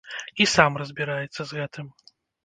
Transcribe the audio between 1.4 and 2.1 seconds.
з гэтым.